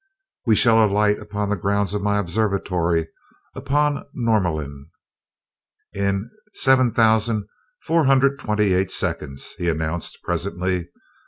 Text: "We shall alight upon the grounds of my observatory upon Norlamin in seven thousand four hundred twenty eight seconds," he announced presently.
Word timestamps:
"We 0.47 0.55
shall 0.55 0.83
alight 0.83 1.19
upon 1.19 1.49
the 1.51 1.55
grounds 1.55 1.93
of 1.93 2.01
my 2.01 2.17
observatory 2.17 3.09
upon 3.53 4.03
Norlamin 4.15 4.87
in 5.93 6.31
seven 6.55 6.91
thousand 6.91 7.45
four 7.83 8.05
hundred 8.05 8.39
twenty 8.39 8.73
eight 8.73 8.89
seconds," 8.89 9.53
he 9.59 9.69
announced 9.69 10.17
presently. 10.23 10.89